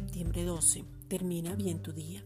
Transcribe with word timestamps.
12. 0.00 0.84
Termina 1.08 1.54
bien 1.54 1.80
tu 1.80 1.92
día, 1.92 2.22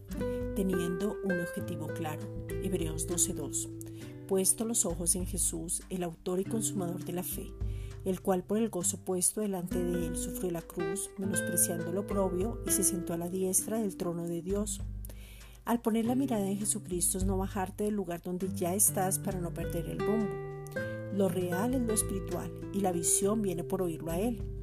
teniendo 0.55 1.15
un 1.23 1.39
objetivo 1.39 1.87
claro. 1.87 2.21
Hebreos 2.49 3.07
12.2. 3.07 4.27
Puesto 4.27 4.65
los 4.65 4.85
ojos 4.85 5.15
en 5.15 5.25
Jesús, 5.25 5.81
el 5.89 6.03
autor 6.03 6.41
y 6.41 6.43
consumador 6.43 7.05
de 7.05 7.13
la 7.13 7.23
fe, 7.23 7.51
el 8.03 8.21
cual 8.21 8.43
por 8.43 8.57
el 8.57 8.69
gozo 8.69 8.97
puesto 9.05 9.39
delante 9.39 9.81
de 9.81 10.07
él 10.07 10.17
sufrió 10.17 10.51
la 10.51 10.61
cruz, 10.61 11.11
menospreciando 11.17 11.93
lo 11.93 12.05
propio, 12.05 12.61
y 12.67 12.71
se 12.71 12.83
sentó 12.83 13.13
a 13.13 13.17
la 13.17 13.29
diestra 13.29 13.79
del 13.79 13.95
trono 13.95 14.27
de 14.27 14.41
Dios. 14.41 14.81
Al 15.63 15.81
poner 15.81 16.05
la 16.05 16.15
mirada 16.15 16.49
en 16.49 16.57
Jesucristo 16.57 17.17
es 17.17 17.23
no 17.23 17.37
bajarte 17.37 17.85
del 17.85 17.95
lugar 17.95 18.21
donde 18.21 18.49
ya 18.53 18.73
estás 18.73 19.17
para 19.17 19.39
no 19.39 19.53
perder 19.53 19.85
el 19.87 19.99
rumbo. 19.99 20.33
Lo 21.15 21.29
real 21.29 21.73
es 21.73 21.81
lo 21.81 21.93
espiritual 21.93 22.51
y 22.73 22.81
la 22.81 22.91
visión 22.91 23.41
viene 23.41 23.63
por 23.63 23.81
oírlo 23.81 24.11
a 24.11 24.19
Él. 24.19 24.60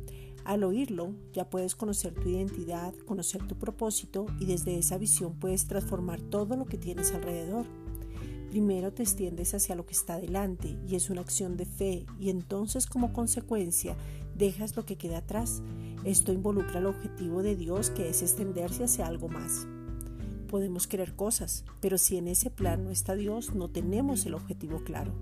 Al 0.48 0.64
oírlo, 0.64 1.12
ya 1.34 1.50
puedes 1.50 1.76
conocer 1.76 2.14
tu 2.14 2.30
identidad, 2.30 2.94
conocer 3.04 3.46
tu 3.46 3.58
propósito 3.58 4.24
y 4.40 4.46
desde 4.46 4.78
esa 4.78 4.96
visión 4.96 5.38
puedes 5.38 5.66
transformar 5.66 6.22
todo 6.22 6.56
lo 6.56 6.64
que 6.64 6.78
tienes 6.78 7.12
alrededor. 7.12 7.66
Primero 8.48 8.90
te 8.90 9.02
extiendes 9.02 9.52
hacia 9.52 9.74
lo 9.74 9.84
que 9.84 9.92
está 9.92 10.18
delante 10.18 10.78
y 10.88 10.96
es 10.96 11.10
una 11.10 11.20
acción 11.20 11.58
de 11.58 11.66
fe 11.66 12.06
y 12.18 12.30
entonces 12.30 12.86
como 12.86 13.12
consecuencia 13.12 13.94
dejas 14.38 14.74
lo 14.74 14.86
que 14.86 14.96
queda 14.96 15.18
atrás. 15.18 15.60
Esto 16.04 16.32
involucra 16.32 16.78
el 16.78 16.86
objetivo 16.86 17.42
de 17.42 17.54
Dios 17.54 17.90
que 17.90 18.08
es 18.08 18.22
extenderse 18.22 18.84
hacia 18.84 19.06
algo 19.06 19.28
más. 19.28 19.66
Podemos 20.48 20.86
querer 20.86 21.14
cosas, 21.14 21.66
pero 21.80 21.98
si 21.98 22.16
en 22.16 22.26
ese 22.26 22.48
plan 22.48 22.84
no 22.84 22.90
está 22.90 23.16
Dios, 23.16 23.54
no 23.54 23.68
tenemos 23.68 24.24
el 24.24 24.32
objetivo 24.32 24.82
claro. 24.82 25.12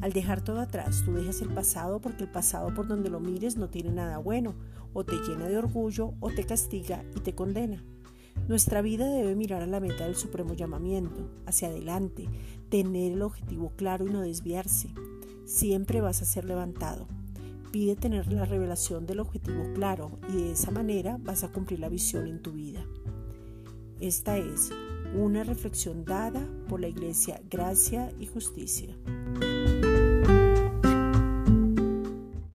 Al 0.00 0.12
dejar 0.12 0.42
todo 0.42 0.60
atrás, 0.60 1.02
tú 1.04 1.14
dejas 1.14 1.40
el 1.40 1.48
pasado 1.48 2.00
porque 2.00 2.24
el 2.24 2.30
pasado 2.30 2.74
por 2.74 2.86
donde 2.86 3.10
lo 3.10 3.20
mires 3.20 3.56
no 3.56 3.68
tiene 3.68 3.90
nada 3.90 4.18
bueno, 4.18 4.54
o 4.92 5.04
te 5.04 5.16
llena 5.16 5.48
de 5.48 5.58
orgullo, 5.58 6.14
o 6.20 6.30
te 6.30 6.44
castiga 6.44 7.04
y 7.14 7.20
te 7.20 7.34
condena. 7.34 7.82
Nuestra 8.48 8.80
vida 8.80 9.08
debe 9.08 9.34
mirar 9.34 9.62
a 9.62 9.66
la 9.66 9.80
meta 9.80 10.04
del 10.04 10.14
supremo 10.14 10.54
llamamiento, 10.54 11.28
hacia 11.46 11.68
adelante, 11.68 12.28
tener 12.68 13.12
el 13.12 13.22
objetivo 13.22 13.72
claro 13.74 14.06
y 14.06 14.10
no 14.10 14.20
desviarse. 14.20 14.88
Siempre 15.44 16.00
vas 16.00 16.22
a 16.22 16.26
ser 16.26 16.44
levantado. 16.44 17.08
Pide 17.72 17.96
tener 17.96 18.32
la 18.32 18.44
revelación 18.44 19.06
del 19.06 19.20
objetivo 19.20 19.64
claro 19.74 20.18
y 20.28 20.36
de 20.36 20.52
esa 20.52 20.70
manera 20.70 21.18
vas 21.20 21.42
a 21.42 21.48
cumplir 21.50 21.80
la 21.80 21.88
visión 21.88 22.26
en 22.26 22.40
tu 22.40 22.52
vida. 22.52 22.84
Esta 24.00 24.36
es 24.38 24.70
una 25.14 25.42
reflexión 25.42 26.04
dada 26.04 26.46
por 26.68 26.80
la 26.80 26.88
Iglesia 26.88 27.40
Gracia 27.50 28.12
y 28.20 28.26
Justicia. 28.26 28.94